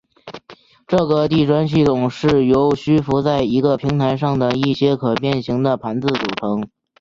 [0.87, 6.67] 这个地砖系统是由虚浮在一个平台上的一些可变型的盘子组成。